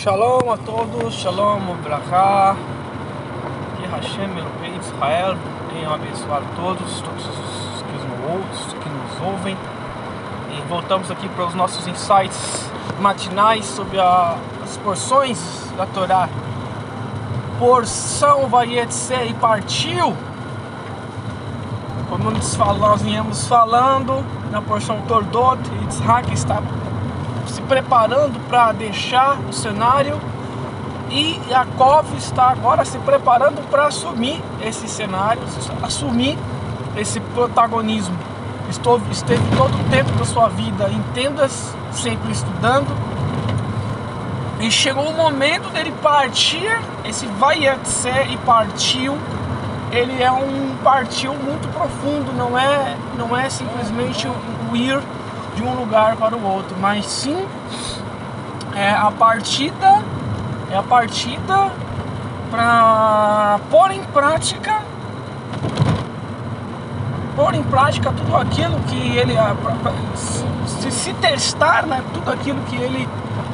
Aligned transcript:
Shalom 0.00 0.50
a 0.50 0.56
todos, 0.56 1.12
Shalom 1.12 1.76
Brachá, 1.84 2.56
que 3.76 3.86
Hashem 3.86 4.30
Elohei 4.30 4.78
Israel 4.80 5.36
venha 5.70 5.90
abençoar 5.90 6.40
todos, 6.56 7.02
todos 7.02 7.26
os 7.26 7.82
que 7.82 7.92
nos, 7.92 8.30
ouvem, 8.30 8.80
que 8.80 8.88
nos 8.88 9.20
ouvem. 9.20 9.56
E 10.56 10.68
voltamos 10.70 11.10
aqui 11.10 11.28
para 11.28 11.44
os 11.44 11.54
nossos 11.54 11.86
insights 11.86 12.70
matinais 12.98 13.66
sobre 13.66 14.00
a, 14.00 14.38
as 14.64 14.78
porções 14.78 15.38
da 15.76 15.84
Torá. 15.84 16.30
Porção 17.58 18.48
Vayetse 18.48 19.12
e 19.12 19.34
partiu. 19.34 20.16
Como 22.08 22.30
nós 22.30 23.02
viemos 23.02 23.46
falando 23.46 24.24
na 24.50 24.62
porção 24.62 24.98
Tordot, 25.02 25.60
Yitzhak 25.82 26.32
está 26.32 26.62
se 27.50 27.60
preparando 27.62 28.40
para 28.48 28.72
deixar 28.72 29.38
o 29.48 29.52
cenário 29.52 30.18
e 31.10 31.40
Yaakov 31.50 32.06
está 32.16 32.50
agora 32.50 32.84
se 32.84 32.96
preparando 32.98 33.68
para 33.68 33.86
assumir 33.86 34.40
esse 34.62 34.86
cenário, 34.86 35.42
assumir 35.82 36.38
esse 36.96 37.18
protagonismo. 37.18 38.16
Estou, 38.68 39.00
esteve 39.10 39.42
todo 39.56 39.74
o 39.74 39.90
tempo 39.90 40.12
da 40.12 40.24
sua 40.24 40.48
vida 40.48 40.88
em 40.88 41.02
tendas, 41.12 41.74
sempre 41.92 42.30
estudando. 42.30 42.86
E 44.60 44.70
chegou 44.70 45.08
o 45.08 45.16
momento 45.16 45.68
dele 45.72 45.92
partir, 46.00 46.70
esse 47.04 47.26
vai 47.26 47.66
e 47.66 48.36
partiu. 48.46 49.18
Ele 49.90 50.22
é 50.22 50.30
um 50.30 50.76
partiu 50.84 51.34
muito 51.34 51.66
profundo, 51.72 52.32
não 52.32 52.56
é, 52.56 52.96
não 53.18 53.36
é 53.36 53.50
simplesmente 53.50 54.28
o 54.70 54.76
ir 54.76 55.02
de 55.54 55.62
um 55.62 55.74
lugar 55.74 56.16
para 56.16 56.36
o 56.36 56.44
outro, 56.44 56.76
mas 56.80 57.06
sim 57.06 57.46
é 58.74 58.90
a 58.90 59.10
partida 59.10 60.02
é 60.70 60.76
a 60.76 60.82
partida 60.82 61.72
para 62.50 63.58
pôr 63.70 63.90
em 63.90 64.02
prática 64.04 64.80
pôr 67.34 67.54
em 67.54 67.62
prática 67.62 68.12
tudo 68.12 68.36
aquilo 68.36 68.78
que 68.80 69.16
ele 69.16 69.34
se, 70.14 70.90
se, 70.90 71.12
testar 71.14 71.86
né, 71.86 72.02
tudo 72.12 72.30
aquilo 72.30 72.60
que 72.62 72.76
ele 72.76 73.08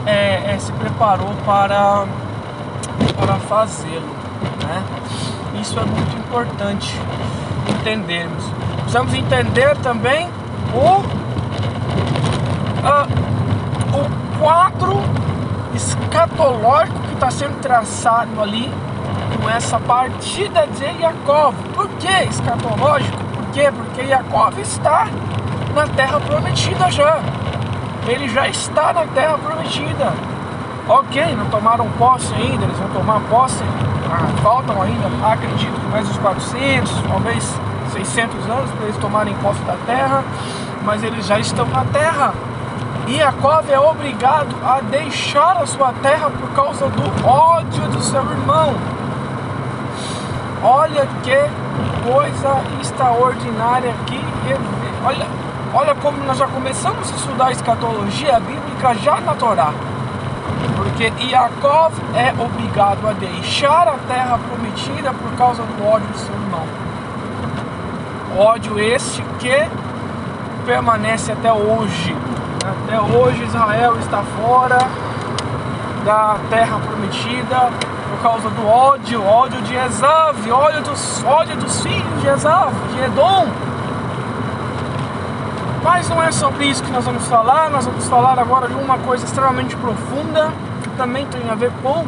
é, 0.07 0.55
é, 0.55 0.59
se 0.59 0.73
preparou 0.73 1.33
para 1.45 2.05
para 3.17 3.35
fazê-lo 3.41 4.15
né? 4.67 4.83
isso 5.61 5.79
é 5.79 5.85
muito 5.85 6.17
importante 6.19 6.95
entendermos 7.69 8.45
precisamos 8.83 9.15
entender 9.15 9.77
também 9.79 10.29
o 10.75 11.26
uh, 12.87 13.99
o 13.99 14.39
quadro 14.39 15.03
escatológico 15.75 16.99
que 17.01 17.15
está 17.15 17.31
sendo 17.31 17.61
traçado 17.61 18.41
ali 18.41 18.73
com 19.43 19.51
essa 19.51 19.79
partida 19.81 20.67
de 20.67 20.85
Yaakov. 21.03 21.55
Por 21.75 21.89
que 21.89 22.25
escatológico? 22.29 23.17
Por 23.17 23.47
quê? 23.53 23.71
Porque 23.75 24.03
Yaakov 24.03 24.59
está 24.61 25.09
na 25.75 25.87
terra 25.89 26.21
prometida 26.21 26.91
já. 26.91 27.21
Ele 28.07 28.29
já 28.29 28.49
está 28.49 28.93
na 28.93 29.05
terra 29.07 29.37
prometida. 29.39 30.13
Ok, 30.89 31.35
não 31.35 31.47
tomaram 31.47 31.89
posse 31.99 32.33
ainda, 32.35 32.65
eles 32.65 32.79
vão 32.79 32.89
tomar 32.91 33.21
posse. 33.29 33.63
Ah, 34.09 34.29
faltam 34.41 34.81
ainda, 34.81 35.09
acredito 35.27 35.77
mais 35.91 36.09
uns 36.09 36.17
400, 36.19 37.03
talvez 37.09 37.61
600 37.93 38.49
anos 38.49 38.71
para 38.71 38.85
eles 38.85 38.97
tomarem 38.99 39.35
posse 39.43 39.61
da 39.63 39.75
terra, 39.85 40.23
mas 40.85 41.03
eles 41.03 41.27
já 41.27 41.41
estão 41.41 41.67
na 41.67 41.85
terra. 41.87 42.33
Jacob 43.09 43.71
é 43.71 43.79
obrigado 43.79 44.57
a 44.65 44.81
deixar 44.81 45.57
a 45.59 45.67
sua 45.67 45.93
terra 46.03 46.29
por 46.29 46.51
causa 46.51 46.89
do 46.89 47.27
ódio 47.27 47.83
do 47.89 48.03
seu 48.03 48.21
irmão. 48.21 48.75
Olha 50.65 51.07
que 51.23 51.37
coisa 52.11 52.63
extraordinária 52.81 53.91
aqui. 53.91 54.21
Olha, 55.05 55.27
olha 55.73 55.95
como 55.95 56.19
nós 56.25 56.37
já 56.37 56.49
começamos 56.49 57.13
a 57.13 57.15
estudar 57.15 57.47
a 57.47 57.53
escatologia 57.53 58.41
bíblica 58.41 58.95
já 58.97 59.21
na 59.21 59.35
Torá. 59.35 59.73
Porque 60.75 61.13
Jacob 61.29 61.93
é 62.13 62.35
obrigado 62.43 63.07
a 63.07 63.13
deixar 63.13 63.87
a 63.87 63.99
terra 64.09 64.37
prometida 64.39 65.13
por 65.13 65.31
causa 65.37 65.63
do 65.63 65.87
ódio 65.87 66.09
do 66.09 66.19
seu 66.19 66.35
irmão. 66.35 66.67
Ódio 68.37 68.81
este 68.81 69.23
que 69.39 69.65
permanece 70.67 71.31
até 71.31 71.53
hoje. 71.53 72.26
Até 72.67 73.01
hoje 73.01 73.45
Israel 73.45 73.97
está 74.01 74.25
fora 74.43 74.79
da 76.05 76.37
terra 76.51 76.81
prometida 76.81 77.71
por 78.11 78.23
causa 78.23 78.51
do 78.51 78.67
ódio, 78.67 79.25
ódio 79.25 79.63
de 79.63 79.75
Esav, 79.75 80.51
ódio 80.51 80.83
dos, 80.83 81.23
ódio 81.23 81.57
dos 81.57 81.81
filhos 81.81 82.21
de 82.21 82.27
Esav, 82.27 82.73
de 82.93 83.05
Edom. 83.05 83.47
Mas 85.85 86.09
não 86.09 86.21
é 86.21 86.33
sobre 86.33 86.65
isso 86.65 86.83
que 86.83 86.91
nós 86.91 87.05
vamos 87.05 87.29
falar, 87.29 87.71
nós 87.71 87.85
vamos 87.85 88.09
falar 88.09 88.37
agora 88.37 88.67
de 88.67 88.75
uma 88.75 88.99
coisa 88.99 89.25
extremamente 89.25 89.77
profunda, 89.77 90.53
que 90.83 90.89
também 90.97 91.25
tem 91.27 91.49
a 91.49 91.55
ver 91.55 91.71
com 91.81 92.05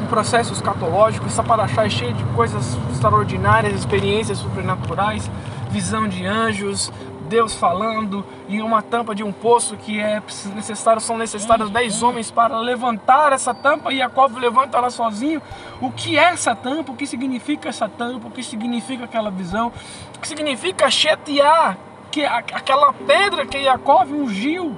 o 0.00 0.06
processo 0.08 0.52
escatológico. 0.52 1.26
Essa 1.26 1.42
paraxá 1.42 1.86
é 1.86 1.90
cheia 1.90 2.12
de 2.12 2.22
coisas 2.36 2.78
extraordinárias, 2.92 3.74
experiências 3.74 4.38
sobrenaturais, 4.38 5.28
visão 5.70 6.06
de 6.06 6.24
anjos, 6.24 6.92
Deus 7.32 7.54
falando 7.54 8.22
e 8.46 8.60
uma 8.60 8.82
tampa 8.82 9.14
de 9.14 9.24
um 9.24 9.32
poço 9.32 9.74
que 9.74 9.98
é 9.98 10.22
necessário, 10.54 11.00
são 11.00 11.16
necessários 11.16 11.70
dez 11.70 12.02
homens 12.02 12.30
para 12.30 12.58
levantar 12.58 13.32
essa 13.32 13.54
tampa 13.54 13.90
e 13.90 13.96
Jacob 13.96 14.36
levanta 14.36 14.76
ela 14.76 14.90
sozinho. 14.90 15.40
O 15.80 15.90
que 15.90 16.18
é 16.18 16.24
essa 16.24 16.54
tampa? 16.54 16.92
O 16.92 16.94
que 16.94 17.06
significa 17.06 17.70
essa 17.70 17.88
tampa? 17.88 18.28
O 18.28 18.30
que 18.30 18.42
significa 18.42 19.04
aquela 19.04 19.30
visão? 19.30 19.72
O 20.14 20.18
que 20.18 20.28
significa 20.28 20.90
Shetiá? 20.90 21.74
Que 22.10 22.26
aquela 22.26 22.92
pedra 22.92 23.46
que 23.46 23.64
Jacob 23.64 24.12
ungiu. 24.12 24.76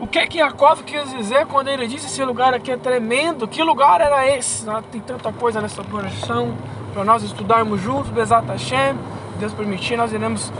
O 0.00 0.08
que 0.08 0.18
é 0.18 0.26
que 0.26 0.38
Jacob 0.38 0.80
quis 0.82 1.08
dizer 1.16 1.46
quando 1.46 1.68
ele 1.68 1.86
disse 1.86 2.06
esse 2.06 2.24
lugar 2.24 2.52
aqui 2.52 2.72
é 2.72 2.76
tremendo? 2.76 3.46
Que 3.46 3.62
lugar 3.62 4.00
era 4.00 4.26
esse? 4.26 4.68
Ah, 4.68 4.82
tem 4.90 5.00
tanta 5.00 5.32
coisa 5.32 5.60
nessa 5.60 5.84
coração 5.84 6.52
para 6.92 7.04
nós 7.04 7.22
estudarmos 7.22 7.80
juntos, 7.80 8.10
Bezat 8.10 8.44
Hashem. 8.48 8.96
Deus 9.38 9.52
permitir, 9.52 9.96
nós 9.96 10.12
iremos 10.12 10.50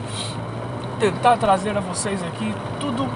tentar 0.99 1.37
trazer 1.37 1.77
a 1.77 1.81
vocês 1.81 2.23
aqui 2.23 2.55
tudo 2.81 3.09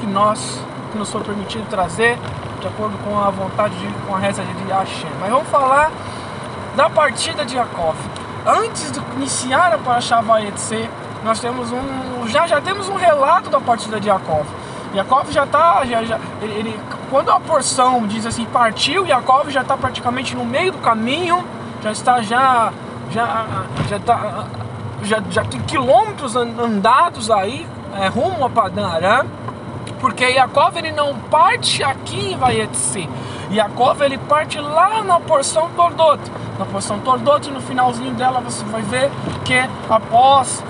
que 0.00 0.06
nós, 0.06 0.60
que 0.92 0.98
nos 0.98 1.10
foi 1.10 1.22
permitido 1.22 1.68
trazer, 1.68 2.18
de 2.60 2.66
acordo 2.66 2.96
com 2.98 3.18
a 3.18 3.30
vontade, 3.30 3.74
de, 3.76 3.86
com 4.06 4.14
a 4.14 4.18
reza 4.18 4.42
de 4.42 4.72
Hashem. 4.72 5.10
Mas 5.20 5.30
vamos 5.30 5.48
falar 5.48 5.90
da 6.76 6.88
partida 6.88 7.44
de 7.44 7.56
Yaakov. 7.56 7.96
Antes 8.46 8.92
de 8.92 9.00
iniciar 9.16 9.72
a 9.72 9.78
Parashá 9.78 10.20
Vayetse, 10.20 10.88
nós 11.24 11.40
temos 11.40 11.72
um, 11.72 12.28
já, 12.28 12.46
já 12.46 12.60
temos 12.60 12.88
um 12.88 12.94
relato 12.94 13.50
da 13.50 13.60
partida 13.60 13.98
de 13.98 14.08
Yaakov. 14.08 14.46
Yaakov 14.94 15.32
já 15.32 15.44
está, 15.44 15.84
já, 15.84 16.04
já, 16.04 16.20
ele, 16.40 16.52
ele, 16.52 16.80
quando 17.10 17.30
a 17.30 17.40
porção 17.40 18.06
diz 18.06 18.24
assim, 18.26 18.44
partiu, 18.44 19.06
Yaakov 19.06 19.50
já 19.50 19.62
está 19.62 19.76
praticamente 19.76 20.36
no 20.36 20.44
meio 20.44 20.72
do 20.72 20.78
caminho, 20.78 21.44
já 21.82 21.90
está 21.90 22.22
já, 22.22 22.72
já, 23.10 23.46
já 23.88 23.96
está 23.96 24.46
já, 25.04 25.22
já 25.30 25.44
tem 25.44 25.60
quilômetros 25.60 26.36
andados 26.36 27.30
aí 27.30 27.66
é, 27.96 28.08
rumo 28.08 28.44
a 28.44 28.50
Padan 28.50 28.86
Aram, 28.86 29.26
porque 30.00 30.24
Yaakov 30.24 30.76
ele 30.76 30.92
não 30.92 31.14
parte 31.14 31.82
aqui 31.82 32.32
em 32.32 32.36
Vaietze. 32.36 33.08
Yaakov 33.50 34.02
ele 34.02 34.18
parte 34.18 34.58
lá 34.58 35.02
na 35.02 35.20
porção 35.20 35.70
Tordot. 35.76 36.20
Na 36.58 36.64
porção 36.64 36.98
Tordot, 37.00 37.50
no 37.50 37.60
finalzinho 37.60 38.12
dela, 38.14 38.40
você 38.40 38.64
vai 38.64 38.82
ver 38.82 39.10
que 39.44 39.54
após 39.88 40.62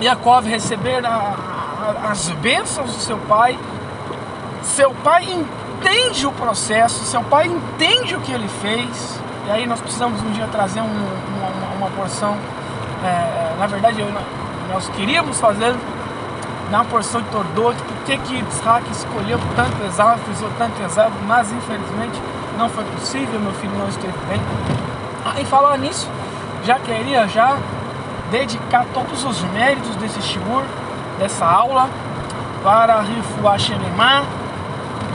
Yaakov 0.00 0.46
receber 0.46 1.04
a, 1.04 1.10
a, 1.10 2.10
as 2.10 2.28
bênçãos 2.30 2.94
do 2.94 3.00
seu 3.00 3.18
pai, 3.18 3.58
seu 4.62 4.92
pai 5.02 5.24
entende 5.24 6.26
o 6.26 6.32
processo, 6.32 7.04
seu 7.04 7.22
pai 7.24 7.46
entende 7.46 8.14
o 8.14 8.20
que 8.20 8.32
ele 8.32 8.48
fez. 8.48 9.20
E 9.46 9.50
aí 9.50 9.66
nós 9.66 9.80
precisamos 9.80 10.22
um 10.22 10.30
dia 10.32 10.46
trazer 10.46 10.80
um, 10.80 10.84
uma, 10.84 11.76
uma 11.76 11.90
porção 11.90 12.36
é, 13.04 13.56
na 13.58 13.66
verdade, 13.66 14.00
eu, 14.00 14.08
nós 14.72 14.88
queríamos 14.90 15.38
fazer 15.40 15.74
na 16.70 16.84
porção 16.84 17.20
de 17.20 17.28
Tordot, 17.30 17.76
por 17.82 17.96
que 18.04 18.12
Isaac 18.14 18.90
escolheu 18.92 19.38
tanto 19.56 19.84
Esaú, 19.84 20.18
frisou 20.18 20.48
tanto 20.56 20.80
Esaú, 20.82 21.10
mas 21.26 21.50
infelizmente 21.52 22.20
não 22.56 22.68
foi 22.68 22.84
possível, 22.84 23.40
meu 23.40 23.52
filho 23.54 23.76
não 23.76 23.88
esteve 23.88 24.14
bem. 24.28 24.40
Ah, 25.24 25.40
e 25.40 25.44
falar 25.44 25.78
nisso, 25.78 26.08
já 26.64 26.78
queria 26.78 27.26
já 27.26 27.56
dedicar 28.30 28.86
todos 28.94 29.24
os 29.24 29.42
méritos 29.52 29.96
desse 29.96 30.22
shiur, 30.22 30.62
dessa 31.18 31.44
aula, 31.44 31.88
para 32.62 33.00
Rifuá 33.00 33.58
Xenemá, 33.58 34.22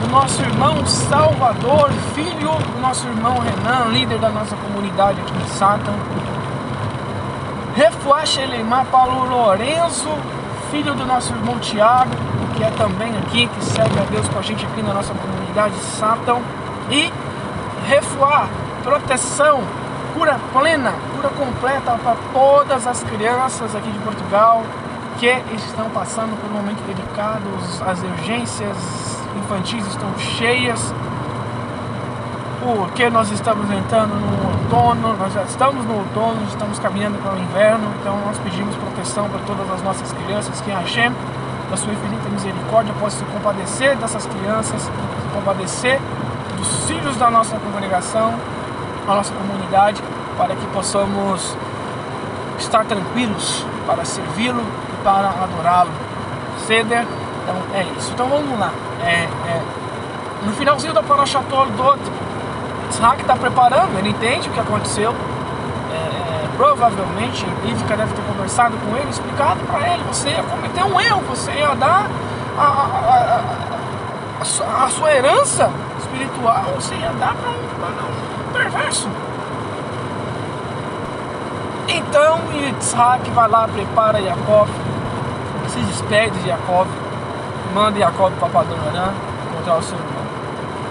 do 0.00 0.10
nosso 0.10 0.42
irmão 0.42 0.84
Salvador, 0.84 1.90
filho 2.14 2.50
do 2.50 2.80
nosso 2.82 3.06
irmão 3.06 3.38
Renan, 3.38 3.90
líder 3.92 4.18
da 4.18 4.28
nossa 4.28 4.54
comunidade 4.56 5.20
aqui 5.20 5.32
em 5.34 5.46
Satan, 5.48 5.94
Refuá 7.76 8.24
Shelemar 8.24 8.86
Paulo 8.86 9.28
Lourenço, 9.28 10.08
filho 10.70 10.94
do 10.94 11.04
nosso 11.04 11.34
irmão 11.34 11.58
Tiago, 11.58 12.10
que 12.56 12.64
é 12.64 12.70
também 12.70 13.14
aqui, 13.18 13.46
que 13.46 13.64
serve 13.66 14.00
a 14.00 14.04
Deus 14.04 14.26
com 14.28 14.38
a 14.38 14.42
gente 14.42 14.64
aqui 14.64 14.80
na 14.80 14.94
nossa 14.94 15.12
comunidade 15.12 15.74
Satan. 15.74 16.40
e 16.90 17.12
refuar, 17.86 18.48
proteção, 18.82 19.60
cura 20.14 20.40
plena, 20.54 20.94
cura 21.14 21.28
completa 21.28 21.98
para 22.02 22.16
todas 22.32 22.86
as 22.86 23.04
crianças 23.04 23.76
aqui 23.76 23.90
de 23.90 23.98
Portugal 23.98 24.62
que 25.18 25.26
estão 25.54 25.90
passando 25.90 26.34
por 26.40 26.50
um 26.50 26.54
momento 26.54 26.80
delicado, 26.86 27.44
as 27.86 28.02
urgências 28.02 28.76
infantis 29.36 29.86
estão 29.86 30.18
cheias, 30.18 30.94
porque 32.66 33.08
nós 33.10 33.30
estamos 33.30 33.70
entrando 33.70 34.12
no 34.16 34.50
outono, 34.50 35.16
nós 35.16 35.32
já 35.32 35.44
estamos 35.44 35.84
no 35.84 35.98
outono, 35.98 36.42
estamos 36.48 36.80
caminhando 36.80 37.16
para 37.22 37.34
o 37.34 37.38
inverno, 37.38 37.92
então 38.00 38.18
nós 38.26 38.36
pedimos 38.38 38.74
proteção 38.74 39.28
para 39.28 39.38
todas 39.46 39.70
as 39.70 39.82
nossas 39.82 40.10
crianças, 40.10 40.60
que 40.60 40.72
Hashem, 40.72 41.12
da 41.70 41.76
sua 41.76 41.92
infinita 41.92 42.28
misericórdia, 42.28 42.92
possa 42.98 43.18
se 43.18 43.24
compadecer 43.26 43.96
dessas 43.98 44.26
crianças, 44.26 44.82
se 44.82 44.90
compadecer 45.32 46.00
dos 46.56 46.86
filhos 46.86 47.16
da 47.16 47.30
nossa 47.30 47.56
congregação, 47.56 48.34
da 49.06 49.14
nossa 49.14 49.32
comunidade, 49.32 50.02
para 50.36 50.56
que 50.56 50.66
possamos 50.66 51.56
estar 52.58 52.84
tranquilos 52.84 53.64
para 53.86 54.04
servi-lo 54.04 54.64
e 54.92 55.04
para 55.04 55.28
adorá-lo. 55.28 55.90
Ceder, 56.66 57.06
então 57.44 57.54
é 57.74 57.84
isso. 57.96 58.10
Então 58.12 58.28
vamos 58.28 58.58
lá. 58.58 58.72
É, 59.04 59.22
é, 59.22 59.62
no 60.44 60.52
finalzinho 60.52 60.92
da 60.92 61.02
Parashat 61.02 61.44
Toldot, 61.48 62.00
Isaac 62.90 63.20
está 63.20 63.36
preparando, 63.36 63.98
ele 63.98 64.10
entende 64.10 64.48
o 64.48 64.52
que 64.52 64.60
aconteceu. 64.60 65.14
É, 65.92 65.94
é, 65.94 66.48
provavelmente 66.56 67.46
Rivka 67.64 67.96
deve 67.96 68.14
ter 68.14 68.22
conversado 68.22 68.76
com 68.78 68.96
ele, 68.96 69.10
explicado 69.10 69.60
para 69.66 69.94
ele: 69.94 70.02
você 70.04 70.30
ia 70.30 70.42
cometer 70.42 70.84
um 70.84 71.00
erro, 71.00 71.22
você 71.28 71.52
ia 71.52 71.74
dar 71.74 72.06
a, 72.58 72.62
a, 72.62 73.40
a, 74.40 74.84
a 74.84 74.88
sua 74.88 75.12
herança 75.12 75.70
espiritual, 75.98 76.64
você 76.74 76.94
ia 76.94 77.12
dar 77.12 77.34
para 77.34 77.50
um, 77.50 78.48
um 78.48 78.52
perverso. 78.52 79.08
Então 81.88 82.40
Yitzhak 82.52 83.30
vai 83.30 83.48
lá, 83.48 83.68
prepara 83.68 84.18
Yaakov, 84.18 84.68
se 85.68 85.78
despede 85.80 86.38
de 86.40 86.48
Yaakov, 86.48 86.88
manda 87.74 87.98
Yaakov 87.98 88.32
para 88.40 88.48
Padorã 88.48 89.12
encontrar 89.50 89.76
o 89.76 89.82
seu 89.82 89.96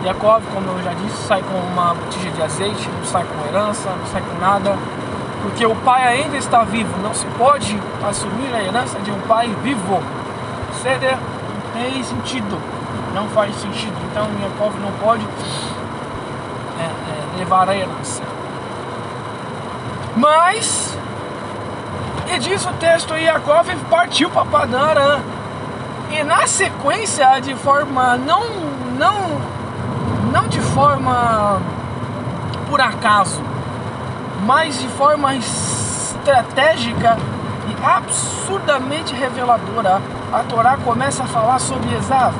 Yaakov, 0.05 0.43
como 0.53 0.69
eu 0.69 0.83
já 0.83 0.93
disse, 0.93 1.17
sai 1.27 1.41
com 1.41 1.57
uma 1.57 1.95
botija 1.95 2.29
de 2.29 2.41
azeite, 2.43 2.87
não 2.89 3.03
sai 3.05 3.25
com 3.25 3.47
herança, 3.47 3.89
não 3.89 4.05
sai 4.05 4.21
com 4.21 4.39
nada, 4.39 4.77
porque 5.41 5.65
o 5.65 5.75
pai 5.77 6.03
ainda 6.03 6.37
está 6.37 6.63
vivo, 6.63 6.95
não 7.01 7.11
se 7.11 7.25
pode 7.37 7.79
assumir 8.07 8.53
a 8.53 8.63
herança 8.63 8.99
de 8.99 9.09
um 9.09 9.19
pai 9.21 9.47
vivo. 9.63 9.99
Ceder 10.83 11.17
não 11.17 11.81
tem 11.81 12.03
sentido, 12.03 12.61
não 13.15 13.27
faz 13.29 13.55
sentido. 13.55 13.95
Então 14.11 14.27
Yaakov 14.41 14.79
não 14.79 14.91
pode 15.03 15.25
é, 16.79 16.83
é, 16.83 17.37
levar 17.39 17.67
a 17.67 17.75
herança. 17.75 18.21
Mas, 20.15 20.95
e 22.27 22.37
diz 22.37 22.63
o 22.63 22.73
texto, 22.73 23.15
Yaakov 23.15 23.67
partiu 23.89 24.29
para 24.29 24.45
Padan 24.45 25.19
E 26.11 26.23
na 26.23 26.45
sequência, 26.45 27.39
de 27.39 27.55
forma 27.55 28.17
não, 28.17 28.43
não, 28.97 29.41
não 30.35 30.49
de 30.49 30.59
forma 30.59 31.61
por 32.69 32.81
acaso, 32.81 33.41
mas 34.45 34.77
de 34.77 34.87
forma 34.89 35.33
estratégica 35.33 37.17
e 37.69 37.85
absurdamente 37.85 39.15
reveladora, 39.15 40.01
a 40.33 40.39
Torá 40.39 40.75
começa 40.83 41.23
a 41.23 41.25
falar 41.25 41.57
sobre 41.59 41.95
Esav. 41.95 42.33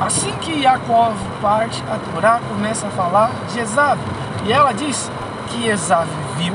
Assim 0.00 0.30
que 0.36 0.60
Yaakov 0.60 1.16
parte, 1.40 1.82
a 1.90 1.98
Torá 2.12 2.40
começa 2.48 2.86
a 2.86 2.90
falar 2.90 3.32
de 3.52 3.58
Esav. 3.58 3.98
E 4.44 4.52
ela 4.52 4.72
diz 4.72 5.10
que 5.48 5.66
Esav 5.66 6.06
viu 6.36 6.54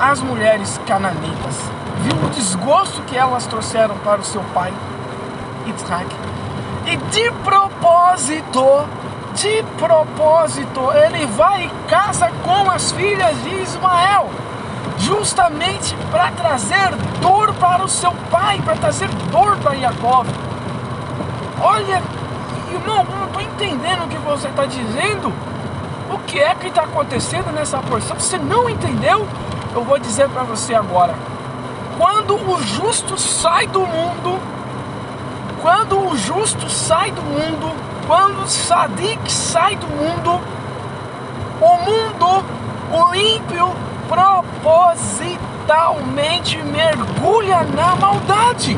as 0.00 0.20
mulheres 0.20 0.80
cananitas, 0.88 1.70
viu 1.98 2.16
o 2.16 2.30
desgosto 2.30 3.00
que 3.02 3.16
elas 3.16 3.46
trouxeram 3.46 3.96
para 3.98 4.20
o 4.20 4.24
seu 4.24 4.42
pai, 4.52 4.74
Yitzhak, 5.66 6.08
e 6.84 6.96
de 6.96 7.30
propósito, 7.44 8.88
de 9.34 9.62
propósito, 9.78 10.80
ele 10.92 11.26
vai 11.26 11.64
e 11.64 11.88
casa 11.88 12.30
com 12.44 12.70
as 12.70 12.92
filhas 12.92 13.42
de 13.42 13.54
Ismael, 13.62 14.30
justamente 14.98 15.94
para 16.10 16.30
trazer 16.32 16.94
dor 17.20 17.52
para 17.54 17.84
o 17.84 17.88
seu 17.88 18.12
pai, 18.30 18.60
para 18.62 18.76
trazer 18.76 19.08
dor 19.30 19.56
para 19.58 19.76
Jacob. 19.76 20.26
Olha, 21.60 22.02
irmão, 22.70 23.04
não 23.04 23.26
estou 23.26 23.42
entendendo 23.42 24.04
o 24.04 24.08
que 24.08 24.18
você 24.18 24.48
está 24.48 24.66
dizendo. 24.66 25.32
O 26.10 26.18
que 26.26 26.38
é 26.38 26.54
que 26.54 26.68
está 26.68 26.82
acontecendo 26.82 27.50
nessa 27.52 27.78
porção? 27.78 28.18
Você 28.18 28.36
não 28.36 28.68
entendeu? 28.68 29.26
eu 29.74 29.84
vou 29.84 29.98
dizer 29.98 30.28
para 30.28 30.42
você 30.42 30.74
agora. 30.74 31.14
Quando 31.98 32.34
o 32.34 32.62
justo 32.62 33.16
sai 33.18 33.66
do 33.66 33.80
mundo, 33.80 34.38
quando 35.62 36.08
o 36.08 36.16
justo 36.16 36.68
sai 36.68 37.12
do 37.12 37.22
mundo, 37.22 37.72
quando 38.06 38.42
o 38.42 38.48
sadik 38.48 39.30
sai 39.30 39.76
do 39.76 39.86
mundo, 39.86 40.40
o 41.60 41.76
mundo, 41.78 42.44
o 42.92 43.14
ímpio, 43.14 43.72
propositalmente 44.08 46.58
mergulha 46.58 47.62
na 47.62 47.94
maldade. 47.96 48.76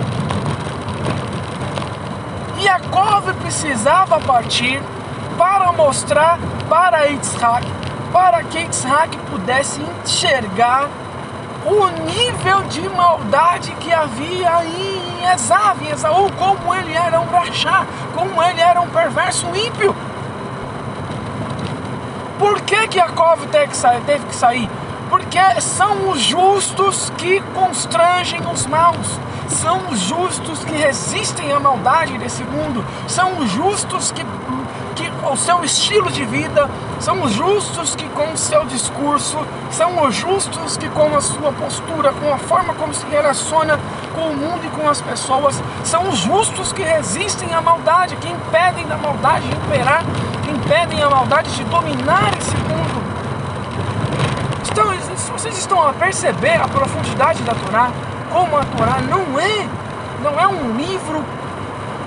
Yaakov 2.61 3.33
precisava 3.41 4.21
partir 4.21 4.83
para 5.39 5.73
mostrar 5.73 6.39
para 6.69 7.07
Yitzhak 7.07 7.67
para 8.13 8.45
que 8.45 8.61
Isaac 8.61 9.17
pudesse 9.31 9.81
enxergar 9.83 10.91
o 11.67 11.87
nível 12.05 12.63
de 12.65 12.87
maldade 12.91 13.73
que 13.81 13.91
havia 13.93 14.65
em 15.25 15.33
Esav, 15.33 15.83
em 15.83 15.91
Esaú, 15.91 16.31
como 16.33 16.75
ele 16.75 16.93
era 16.93 17.19
um 17.19 17.27
rachá, 17.27 17.87
como 18.15 18.43
ele 18.43 18.61
era 18.61 18.81
um 18.81 18.89
perverso 18.89 19.47
ímpio. 19.55 19.97
Por 22.39 22.61
que 22.61 22.89
que 22.89 22.99
Jacob 22.99 23.39
teve 23.51 23.69
que 23.69 23.77
sair? 23.77 24.03
Teve 24.03 24.27
que 24.27 24.35
sair? 24.35 24.71
Porque 25.09 25.39
são 25.61 26.11
os 26.11 26.21
justos 26.21 27.11
que 27.17 27.41
constrangem 27.55 28.41
os 28.47 28.67
maus, 28.67 29.19
são 29.49 29.89
os 29.91 30.01
justos 30.01 30.65
que 30.65 30.73
resistem 30.73 31.53
à 31.53 31.61
maldade 31.61 32.19
desse 32.19 32.43
mundo, 32.45 32.85
são 33.07 33.39
os 33.39 33.51
justos 33.51 34.11
que 34.13 34.25
que 35.35 35.37
o 35.37 35.37
seu 35.37 35.65
estilo 35.65 36.11
de 36.13 36.25
vida, 36.25 36.71
são 37.01 37.21
os 37.23 37.33
justos 37.33 37.97
que 37.97 38.09
com 38.11 38.33
o 38.33 38.37
seu 38.37 38.65
discurso, 38.67 39.37
são 39.71 40.05
os 40.05 40.15
justos 40.15 40.77
que 40.77 40.89
com 40.89 41.15
a 41.15 41.21
sua 41.21 41.53
postura, 41.53 42.13
com 42.13 42.33
a 42.33 42.39
forma 42.39 42.73
como 42.75 42.95
se 42.95 43.05
relaciona 43.07 43.79
com 44.15 44.29
o 44.29 44.37
mundo 44.37 44.65
e 44.65 44.69
com 44.69 44.89
as 44.89 45.01
pessoas, 45.01 45.61
são 45.83 46.09
os 46.09 46.19
justos 46.19 46.73
que 46.73 46.83
resistem 46.83 47.53
à 47.53 47.61
maldade, 47.61 48.15
que 48.17 48.29
impedem 48.29 48.87
da 48.87 48.97
maldade 48.97 49.49
de 49.49 49.57
imperar, 49.57 50.05
que 50.45 50.51
impedem 50.51 51.03
a 51.03 51.11
maldade 51.11 51.51
de 51.51 51.65
dominar 51.65 52.31
esse 52.39 52.57
mundo. 52.57 53.03
Então, 54.71 54.87
vocês 55.33 55.59
estão 55.59 55.89
a 55.89 55.93
perceber 55.93 56.61
a 56.61 56.69
profundidade 56.69 57.43
da 57.43 57.55
Torá, 57.55 57.91
como 58.33 58.57
a 58.57 58.65
Torá 58.65 59.01
não 59.01 59.39
é, 59.39 59.67
não 60.23 60.39
é 60.39 60.47
um 60.47 60.77
livro 60.77 61.25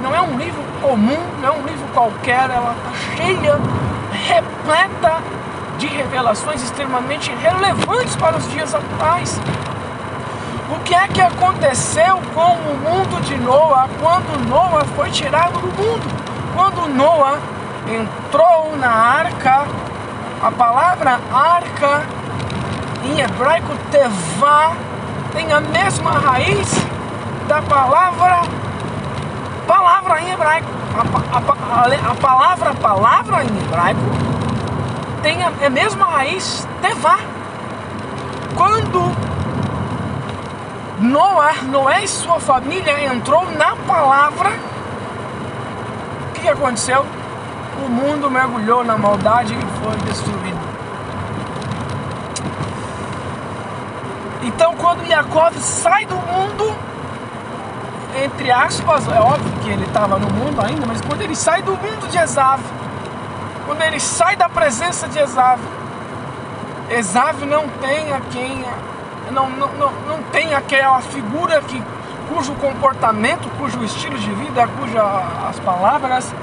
não 0.01 0.13
é 0.13 0.21
um 0.21 0.37
livro 0.37 0.61
comum, 0.81 1.17
não 1.41 1.49
é 1.49 1.51
um 1.51 1.65
livro 1.65 1.87
qualquer, 1.93 2.49
ela 2.49 2.75
está 2.77 3.15
cheia, 3.15 3.59
repleta 4.11 5.21
de 5.77 5.87
revelações 5.87 6.63
extremamente 6.63 7.31
relevantes 7.35 8.15
para 8.15 8.37
os 8.37 8.49
dias 8.51 8.73
atuais. 8.73 9.39
O 10.69 10.79
que 10.83 10.93
é 10.93 11.07
que 11.07 11.21
aconteceu 11.21 12.19
com 12.33 12.53
o 12.53 12.77
mundo 12.77 13.21
de 13.21 13.37
Noa 13.37 13.87
quando 14.01 14.47
Noa 14.49 14.83
foi 14.95 15.09
tirado 15.11 15.53
do 15.53 15.67
mundo? 15.67 16.27
Quando 16.53 16.87
Noa 16.93 17.39
entrou 17.87 18.75
na 18.77 18.89
arca, 18.89 19.65
a 20.43 20.51
palavra 20.51 21.19
arca 21.33 22.03
em 23.05 23.21
hebraico 23.21 23.73
tevá 23.91 24.73
tem 25.31 25.51
a 25.53 25.61
mesma 25.61 26.11
raiz 26.11 26.69
da 27.47 27.61
palavra 27.61 28.41
palavra 30.07 30.21
em 30.21 30.31
hebraico. 30.31 30.67
A, 30.95 31.37
a, 31.37 31.81
a, 31.81 32.11
a 32.11 32.15
palavra 32.15 32.73
palavra 32.75 33.43
em 33.43 33.59
hebraico 33.59 33.99
tem 35.21 35.43
a, 35.43 35.51
é 35.61 35.65
a 35.67 35.69
mesma 35.69 36.05
raiz 36.05 36.67
tevá. 36.81 37.19
Quando 38.55 39.11
Noé, 40.99 41.53
Noé 41.63 42.03
e 42.03 42.07
sua 42.07 42.39
família 42.39 43.13
entrou 43.13 43.45
na 43.51 43.75
palavra, 43.75 44.51
o 46.29 46.39
que 46.39 46.47
aconteceu? 46.47 47.05
O 47.85 47.89
mundo 47.89 48.31
mergulhou 48.31 48.83
na 48.83 48.97
maldade 48.97 49.53
e 49.53 49.83
foi 49.83 49.95
destruído. 50.07 50.57
Então, 54.41 54.73
quando 54.75 55.05
Jacob 55.05 55.53
sai 55.55 56.05
do 56.05 56.15
mundo, 56.15 56.75
entre 58.23 58.51
aspas, 58.51 59.07
é 59.07 59.19
óbvio 59.19 59.51
que 59.63 59.69
ele 59.69 59.85
estava 59.85 60.17
no 60.17 60.29
mundo 60.29 60.61
ainda, 60.61 60.85
mas 60.85 61.01
quando 61.01 61.21
ele 61.21 61.35
sai 61.35 61.61
do 61.61 61.71
mundo 61.71 62.07
de 62.09 62.17
Esav, 62.17 62.61
quando 63.65 63.81
ele 63.81 63.99
sai 63.99 64.35
da 64.35 64.49
presença 64.49 65.07
de 65.07 65.19
Esav, 65.19 65.59
Esav 66.89 67.45
não 67.45 67.67
tem 67.81 68.13
a 68.13 68.21
quem 68.31 68.65
não, 69.31 69.49
não, 69.49 69.67
não, 69.73 69.91
não 70.07 70.23
tem 70.31 70.53
aquela 70.53 71.01
figura 71.01 71.61
que 71.61 71.81
cujo 72.29 72.53
comportamento, 72.55 73.49
cujo 73.57 73.83
estilo 73.83 74.17
de 74.17 74.31
vida, 74.31 74.67
cujas 74.79 75.03
as 75.49 75.59
palavras 75.59 76.33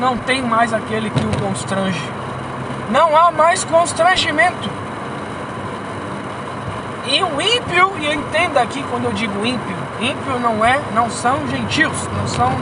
não 0.00 0.16
tem 0.16 0.42
mais 0.42 0.72
aquele 0.72 1.10
que 1.10 1.24
o 1.24 1.46
constrange. 1.46 2.02
Não 2.90 3.16
há 3.16 3.30
mais 3.30 3.64
constrangimento. 3.64 4.70
E 7.10 7.22
o 7.22 7.40
ímpio, 7.40 7.92
e 7.98 8.12
entenda 8.12 8.60
aqui 8.60 8.84
quando 8.90 9.06
eu 9.06 9.12
digo 9.12 9.44
ímpio, 9.44 9.76
ímpio 9.98 10.38
não 10.40 10.62
é, 10.62 10.78
não 10.94 11.08
são 11.08 11.48
gentios, 11.48 11.96
não 12.18 12.28
são 12.28 12.52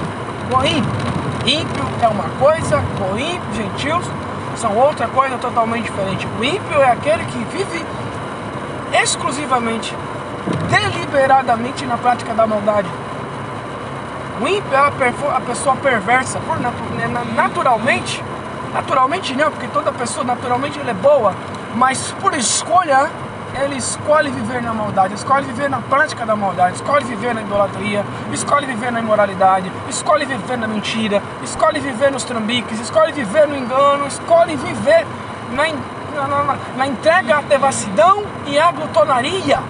goim. 0.48 0.82
Ímpio 1.44 1.84
é 2.00 2.06
uma 2.06 2.28
coisa, 2.38 2.80
goim, 2.96 3.40
gentios 3.52 4.06
são 4.56 4.76
outra 4.76 5.08
coisa 5.08 5.36
totalmente 5.38 5.84
diferente. 5.84 6.28
O 6.38 6.44
ímpio 6.44 6.80
é 6.80 6.92
aquele 6.92 7.24
que 7.24 7.38
vive 7.56 7.84
exclusivamente, 9.02 9.92
deliberadamente 10.70 11.84
na 11.84 11.98
prática 11.98 12.32
da 12.32 12.46
maldade. 12.46 12.88
O 14.40 14.46
ímpio 14.46 14.74
é 14.74 14.78
a, 14.78 15.40
pessoa 15.40 15.74
perversa, 15.76 16.38
por 16.46 16.58
né, 16.60 16.72
naturalmente, 17.34 18.22
naturalmente 18.72 19.34
não, 19.34 19.50
porque 19.50 19.66
toda 19.68 19.90
pessoa 19.90 20.24
naturalmente 20.24 20.78
é 20.78 20.94
boa, 20.94 21.34
mas 21.74 22.14
por 22.20 22.32
escolha 22.34 23.10
ele 23.62 23.76
escolhe 23.76 24.30
viver 24.30 24.62
na 24.62 24.72
maldade, 24.72 25.14
escolhe 25.14 25.46
viver 25.46 25.68
na 25.70 25.80
prática 25.80 26.26
da 26.26 26.36
maldade, 26.36 26.76
escolhe 26.76 27.04
viver 27.04 27.34
na 27.34 27.42
idolatria, 27.42 28.04
escolhe 28.32 28.66
viver 28.66 28.92
na 28.92 29.00
imoralidade, 29.00 29.70
escolhe 29.88 30.24
viver 30.24 30.58
na 30.58 30.66
mentira, 30.66 31.22
escolhe 31.42 31.80
viver 31.80 32.10
nos 32.10 32.24
trambiques, 32.24 32.78
escolhe 32.80 33.12
viver 33.12 33.46
no 33.48 33.56
engano, 33.56 34.06
escolhe 34.06 34.56
viver 34.56 35.06
na, 35.52 35.68
na, 36.14 36.44
na, 36.44 36.56
na 36.76 36.86
entrega 36.86 37.38
à 37.38 37.40
devassidão 37.42 38.24
e 38.46 38.58
à 38.58 38.70
glutonaria. 38.70 39.60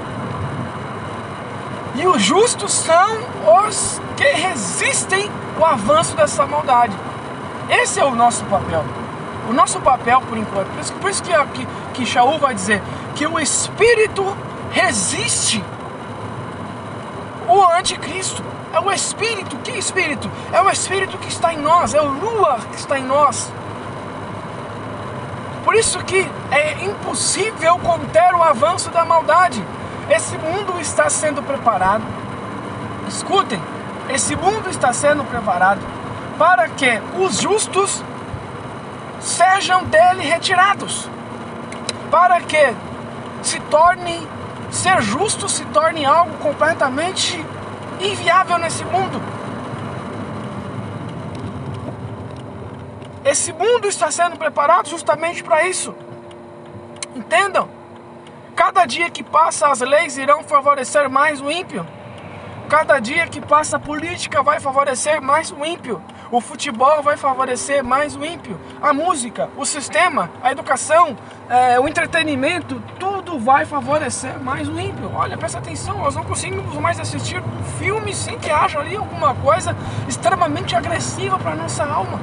E 1.95 2.07
os 2.07 2.21
justos 2.23 2.73
são 2.73 3.19
os 3.64 4.00
que 4.16 4.25
resistem 4.25 5.31
o 5.59 5.64
avanço 5.64 6.14
dessa 6.14 6.47
maldade. 6.47 6.95
Esse 7.71 8.00
é 8.00 8.05
o 8.05 8.14
nosso 8.14 8.45
papel. 8.45 8.85
O 9.49 9.52
nosso 9.52 9.81
papel, 9.81 10.21
por 10.23 10.37
enquanto, 10.37 10.69
por 10.69 10.81
isso, 10.81 10.93
por 10.95 11.11
isso 11.11 11.23
que, 11.23 11.33
que, 11.55 11.69
que 11.95 12.07
Shaul 12.07 12.38
vai 12.38 12.55
dizer 12.55 12.83
que 13.16 13.26
o 13.26 13.40
Espírito 13.40 14.37
resiste 14.70 15.64
o 17.49 17.64
anticristo. 17.73 18.44
É 18.73 18.78
o 18.78 18.92
Espírito. 18.92 19.56
Que 19.58 19.73
Espírito? 19.73 20.30
É 20.52 20.61
o 20.61 20.70
Espírito 20.70 21.16
que 21.18 21.28
está 21.28 21.52
em 21.52 21.58
nós, 21.58 21.94
é 21.94 22.00
o 22.00 22.06
Lua 22.06 22.58
que 22.70 22.76
está 22.76 22.99
em 22.99 23.04
nós. 23.04 23.50
Por 25.64 25.75
isso 25.75 25.99
que 26.04 26.30
é 26.50 26.85
impossível 26.85 27.78
conter 27.78 28.35
o 28.35 28.42
avanço 28.42 28.90
da 28.90 29.04
maldade. 29.04 29.64
Esse 30.11 30.37
mundo 30.37 30.78
está 30.78 31.08
sendo 31.08 31.42
preparado. 31.42 32.04
Escutem, 33.08 33.61
esse 34.11 34.37
mundo 34.37 34.68
está 34.68 34.92
sendo 34.92 35.25
preparado 35.25 35.80
para 36.38 36.68
que 36.68 37.00
os 37.18 37.40
justos 37.40 38.04
sejam 39.20 39.85
dele 39.85 40.23
retirados. 40.23 41.08
Para 42.11 42.40
que 42.40 42.75
se 43.47 43.61
torne 43.61 44.26
ser 44.71 45.00
justo 45.00 45.49
se 45.49 45.65
torne 45.67 46.05
algo 46.05 46.37
completamente 46.38 47.45
inviável 48.00 48.59
nesse 48.59 48.85
mundo. 48.85 49.21
Esse 53.25 53.53
mundo 53.53 53.88
está 53.88 54.11
sendo 54.11 54.37
preparado 54.37 54.88
justamente 54.88 55.43
para 55.43 55.67
isso. 55.67 55.95
Entendam? 57.15 57.69
Cada 58.55 58.87
dia 58.87 59.11
que 59.11 59.23
passa, 59.23 59.69
as 59.69 59.81
leis 59.81 60.17
irão 60.17 60.43
favorecer 60.43 61.11
mais 61.11 61.41
o 61.41 61.50
ímpio. 61.50 61.87
Cada 62.69 62.99
dia 62.99 63.26
que 63.26 63.41
passa, 63.41 63.76
a 63.76 63.81
política 63.81 64.43
vai 64.43 64.61
favorecer 64.61 65.21
mais 65.21 65.50
o 65.50 65.65
ímpio. 65.65 66.03
O 66.30 66.40
futebol 66.40 67.02
vai 67.02 67.16
favorecer 67.16 67.85
mais 67.85 68.16
o 68.16 68.25
ímpio. 68.25 68.59
A 68.83 68.92
música, 68.92 69.49
o 69.56 69.64
sistema, 69.64 70.28
a 70.42 70.50
educação, 70.50 71.16
é, 71.49 71.78
o 71.78 71.87
entretenimento, 71.87 72.83
tudo 72.99 73.38
vai 73.38 73.64
favorecer 73.64 74.37
mais 74.40 74.68
o 74.68 74.78
ímpio. 74.78 75.12
Olha, 75.14 75.37
presta 75.38 75.59
atenção, 75.59 75.99
nós 75.99 76.16
não 76.16 76.25
conseguimos 76.25 76.75
mais 76.78 76.99
assistir 76.99 77.40
um 77.40 77.64
filme 77.78 78.12
sem 78.12 78.37
que 78.38 78.50
haja 78.50 78.80
ali 78.80 78.97
alguma 78.97 79.35
coisa 79.35 79.76
extremamente 80.09 80.75
agressiva 80.75 81.38
para 81.38 81.54
nossa 81.54 81.85
alma. 81.85 82.21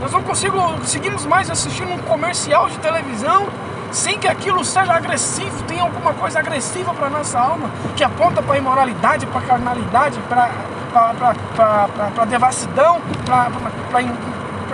Nós 0.00 0.12
não 0.12 0.22
conseguimos 0.22 1.26
mais 1.26 1.50
assistir 1.50 1.84
um 1.84 1.98
comercial 1.98 2.70
de 2.70 2.78
televisão 2.78 3.46
sem 3.92 4.18
que 4.18 4.26
aquilo 4.26 4.64
seja 4.64 4.94
agressivo, 4.94 5.64
tenha 5.64 5.82
alguma 5.82 6.14
coisa 6.14 6.38
agressiva 6.38 6.94
para 6.94 7.10
nossa 7.10 7.38
alma, 7.38 7.70
que 7.96 8.04
aponta 8.04 8.40
para 8.40 8.54
a 8.54 8.58
imoralidade, 8.58 9.26
para 9.26 9.40
a 9.40 9.42
carnalidade, 9.42 10.18
para 10.28 10.50
a 10.94 12.24
devassidão, 12.24 13.00
para 13.24 13.50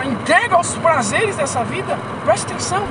a 0.03 0.07
entrega 0.07 0.57
aos 0.57 0.75
prazeres 0.77 1.37
dessa 1.37 1.65
vida. 1.65 1.99
Preste 2.25 2.47
atenção, 2.47 2.85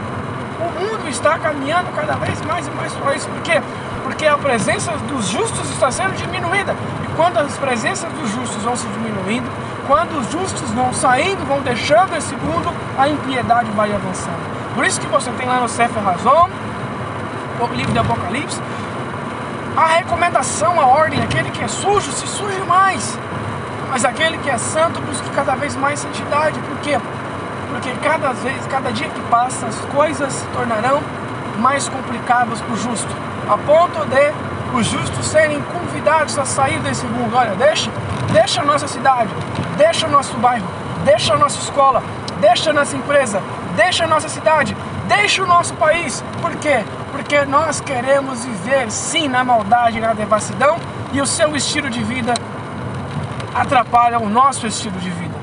o 0.60 0.80
mundo 0.80 1.08
está 1.10 1.38
caminhando 1.38 1.92
cada 1.96 2.16
vez 2.16 2.42
mais 2.42 2.68
e 2.68 2.72
mais 2.72 2.94
para 2.94 3.16
isso. 3.16 3.28
Por 3.28 3.42
quê? 3.42 3.62
Porque 4.04 4.26
a 4.28 4.38
presença 4.38 4.92
dos 5.10 5.28
justos 5.28 5.70
está 5.72 5.92
sendo 5.92 6.16
diminuída. 6.16 6.76
E 7.04 7.08
quando 7.16 7.38
as 7.38 7.58
presenças 7.58 8.12
dos 8.14 8.30
justos 8.32 8.64
vão 8.64 8.76
se 8.76 8.88
diminuindo, 8.88 9.50
quando 9.88 10.20
os 10.20 10.32
justos 10.32 10.70
vão 10.72 10.94
saindo, 10.94 11.46
vão 11.46 11.62
deixando 11.62 12.16
esse 12.16 12.36
mundo, 12.36 12.74
a 12.98 13.08
impiedade 13.08 13.70
vai 13.72 13.94
avançando. 13.94 14.56
Por 14.74 14.86
isso 14.86 15.00
que 15.00 15.08
você 15.08 15.32
tem 15.32 15.48
lá 15.48 15.60
no 15.60 15.70
Sefer 15.70 16.04
Razon, 16.04 16.50
o 17.60 17.68
livro 17.74 17.94
do 17.94 18.00
Apocalipse, 18.00 18.60
a 19.76 19.88
recomendação, 19.88 20.80
a 20.80 20.86
ordem, 20.86 21.22
aquele 21.22 21.52
que 21.52 21.64
é 21.64 21.68
sujo, 21.68 22.12
se 22.12 22.28
suje 22.28 22.62
mais. 22.62 23.18
Mas 23.90 24.06
aquele 24.06 24.38
que 24.38 24.50
é 24.50 24.58
santo 24.58 25.02
busque 25.02 25.30
cada 25.32 25.56
vez 25.56 25.76
mais 25.76 26.00
santidade. 26.00 26.58
Por 26.60 26.78
quê? 26.80 27.00
Porque 27.70 27.92
cada 28.02 28.32
vez, 28.32 28.66
cada 28.68 28.92
dia 28.92 29.10
que 29.10 29.20
passa, 29.22 29.66
as 29.66 29.80
coisas 29.94 30.32
se 30.32 30.46
tornarão 30.48 31.02
mais 31.60 31.90
complicadas 31.90 32.62
para 32.62 32.74
o 32.74 32.78
justo. 32.78 33.14
A 33.50 33.58
ponto 33.58 34.06
de 34.06 34.34
os 34.74 34.88
justos 34.88 35.26
serem 35.28 35.62
convidados 35.62 36.38
a 36.38 36.46
sair 36.46 36.80
desse 36.80 37.06
mundo. 37.06 37.36
Olha, 37.36 37.56
deixa, 37.56 37.92
deixa 38.32 38.62
a 38.62 38.66
nossa 38.66 38.88
cidade, 38.88 39.30
deixa 39.78 40.08
o 40.08 40.10
nosso 40.10 40.36
bairro, 40.38 40.68
deixa 41.04 41.34
a 41.34 41.38
nossa 41.38 41.60
escola, 41.60 42.02
deixa 42.46 42.72
nossa 42.72 42.96
empresa, 42.96 43.42
deixa 43.76 44.04
a 44.04 44.08
nossa 44.08 44.30
cidade, 44.30 44.78
deixa 45.08 45.44
o 45.44 45.48
nosso 45.48 45.74
país. 45.74 46.24
Por 46.42 46.56
quê? 46.58 46.86
Porque 47.12 47.44
nós 47.44 47.82
queremos 47.82 48.46
viver 48.46 48.92
sim 48.92 49.28
na 49.28 49.44
maldade 49.44 50.00
na 50.00 50.14
devassidão 50.14 50.78
e 51.12 51.20
o 51.20 51.26
seu 51.26 51.56
estilo 51.56 51.90
de 51.90 52.04
vida 52.04 52.36
atrapalha 53.54 54.20
o 54.20 54.30
nosso 54.30 54.68
estilo 54.68 55.00
de 55.00 55.10
vida. 55.10 55.34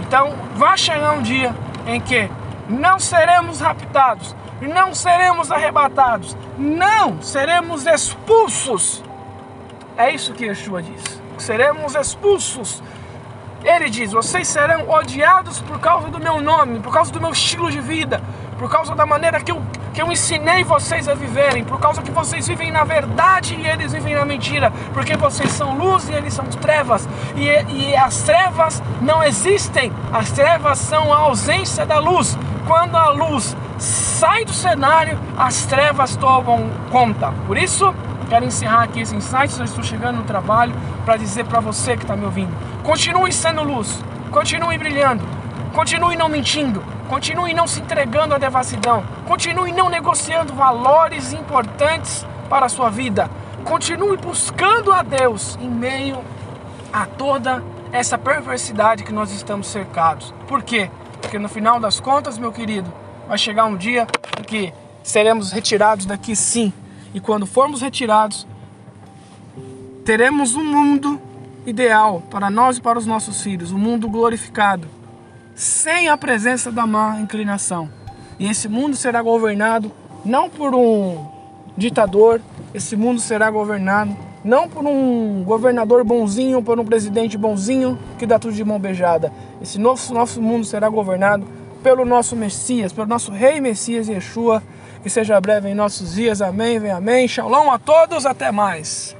Então, 0.00 0.34
vai 0.56 0.76
chegar 0.76 1.12
um 1.12 1.22
dia 1.22 1.54
em 1.86 2.00
que 2.00 2.28
não 2.68 2.98
seremos 2.98 3.60
raptados, 3.60 4.34
não 4.60 4.92
seremos 4.92 5.52
arrebatados, 5.52 6.36
não 6.58 7.22
seremos 7.22 7.86
expulsos. 7.86 9.04
É 9.96 10.10
isso 10.10 10.32
que 10.32 10.46
Yeshua 10.46 10.82
diz. 10.82 11.20
Seremos 11.38 11.94
expulsos 11.94 12.82
ele 13.64 13.90
diz: 13.90 14.12
Vocês 14.12 14.46
serão 14.46 14.88
odiados 14.88 15.60
por 15.60 15.78
causa 15.80 16.08
do 16.08 16.20
meu 16.20 16.40
nome, 16.40 16.80
por 16.80 16.92
causa 16.92 17.12
do 17.12 17.20
meu 17.20 17.30
estilo 17.30 17.70
de 17.70 17.80
vida, 17.80 18.22
por 18.58 18.70
causa 18.70 18.94
da 18.94 19.04
maneira 19.04 19.40
que 19.40 19.50
eu, 19.50 19.60
que 19.92 20.00
eu 20.00 20.10
ensinei 20.10 20.62
vocês 20.62 21.08
a 21.08 21.14
viverem, 21.14 21.64
por 21.64 21.80
causa 21.80 22.00
que 22.02 22.10
vocês 22.10 22.46
vivem 22.46 22.70
na 22.70 22.84
verdade 22.84 23.54
e 23.54 23.66
eles 23.66 23.92
vivem 23.92 24.14
na 24.14 24.24
mentira, 24.24 24.72
porque 24.92 25.16
vocês 25.16 25.50
são 25.50 25.76
luz 25.76 26.08
e 26.08 26.12
eles 26.12 26.34
são 26.34 26.44
trevas, 26.46 27.08
e, 27.36 27.46
e 27.72 27.96
as 27.96 28.22
trevas 28.22 28.82
não 29.00 29.22
existem, 29.22 29.92
as 30.12 30.30
trevas 30.30 30.78
são 30.78 31.12
a 31.12 31.18
ausência 31.18 31.84
da 31.84 31.98
luz. 31.98 32.38
Quando 32.66 32.96
a 32.96 33.08
luz 33.10 33.56
sai 33.78 34.44
do 34.44 34.52
cenário, 34.52 35.18
as 35.36 35.64
trevas 35.64 36.14
tomam 36.16 36.68
conta. 36.90 37.32
Por 37.46 37.56
isso, 37.56 37.94
quero 38.28 38.44
encerrar 38.44 38.82
aqui 38.82 39.00
esse 39.00 39.16
insight. 39.16 39.58
Eu 39.58 39.64
estou 39.64 39.82
chegando 39.82 40.16
no 40.16 40.24
trabalho 40.24 40.74
para 41.02 41.16
dizer 41.16 41.46
para 41.46 41.60
você 41.60 41.96
que 41.96 42.02
está 42.02 42.14
me 42.14 42.26
ouvindo 42.26 42.52
Continue 42.88 43.30
sendo 43.30 43.62
luz, 43.62 44.02
continue 44.30 44.78
brilhando, 44.78 45.22
continue 45.74 46.16
não 46.16 46.26
mentindo, 46.26 46.82
continue 47.06 47.52
não 47.52 47.66
se 47.66 47.82
entregando 47.82 48.34
à 48.34 48.38
devassidão, 48.38 49.04
continue 49.26 49.72
não 49.72 49.90
negociando 49.90 50.54
valores 50.54 51.34
importantes 51.34 52.26
para 52.48 52.64
a 52.64 52.68
sua 52.70 52.88
vida. 52.88 53.30
Continue 53.62 54.16
buscando 54.16 54.90
a 54.90 55.02
Deus 55.02 55.58
em 55.60 55.68
meio 55.68 56.24
a 56.90 57.04
toda 57.04 57.62
essa 57.92 58.16
perversidade 58.16 59.04
que 59.04 59.12
nós 59.12 59.32
estamos 59.32 59.66
cercados. 59.66 60.32
Por 60.46 60.62
quê? 60.62 60.90
Porque 61.20 61.38
no 61.38 61.50
final 61.50 61.78
das 61.78 62.00
contas, 62.00 62.38
meu 62.38 62.52
querido, 62.52 62.90
vai 63.28 63.36
chegar 63.36 63.66
um 63.66 63.76
dia 63.76 64.06
em 64.40 64.42
que 64.42 64.72
seremos 65.02 65.52
retirados 65.52 66.06
daqui 66.06 66.34
sim. 66.34 66.72
E 67.12 67.20
quando 67.20 67.44
formos 67.44 67.82
retirados, 67.82 68.46
teremos 70.06 70.54
um 70.54 70.64
mundo 70.64 71.27
ideal 71.68 72.22
para 72.30 72.50
nós 72.50 72.78
e 72.78 72.80
para 72.80 72.98
os 72.98 73.06
nossos 73.06 73.42
filhos, 73.42 73.72
um 73.72 73.78
mundo 73.78 74.08
glorificado, 74.08 74.88
sem 75.54 76.08
a 76.08 76.16
presença 76.16 76.70
da 76.72 76.86
má 76.86 77.20
inclinação. 77.20 77.88
E 78.38 78.48
esse 78.48 78.68
mundo 78.68 78.96
será 78.96 79.20
governado 79.22 79.90
não 80.24 80.48
por 80.48 80.74
um 80.74 81.26
ditador, 81.76 82.40
esse 82.72 82.96
mundo 82.96 83.20
será 83.20 83.50
governado 83.50 84.16
não 84.44 84.68
por 84.68 84.84
um 84.86 85.42
governador 85.44 86.04
bonzinho, 86.04 86.62
por 86.62 86.78
um 86.78 86.84
presidente 86.84 87.36
bonzinho 87.36 87.98
que 88.18 88.26
dá 88.26 88.38
tudo 88.38 88.54
de 88.54 88.64
mão 88.64 88.78
beijada. 88.78 89.32
Esse 89.60 89.78
nosso, 89.78 90.14
nosso 90.14 90.40
mundo 90.40 90.64
será 90.64 90.88
governado 90.88 91.46
pelo 91.82 92.04
nosso 92.04 92.36
Messias, 92.36 92.92
pelo 92.92 93.06
nosso 93.06 93.32
Rei 93.32 93.60
Messias 93.60 94.08
Yeshua. 94.08 94.62
Que 95.02 95.10
seja 95.10 95.40
breve 95.40 95.68
em 95.68 95.74
nossos 95.74 96.14
dias. 96.14 96.42
Amém, 96.42 96.78
vem 96.78 96.90
amém. 96.90 97.28
Shalom 97.28 97.70
a 97.70 97.78
todos, 97.78 98.26
até 98.26 98.50
mais. 98.50 99.17